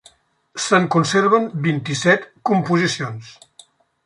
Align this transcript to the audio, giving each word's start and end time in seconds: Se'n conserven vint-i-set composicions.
Se'n 0.67 0.87
conserven 0.95 1.45
vint-i-set 1.67 2.27
composicions. 2.51 3.31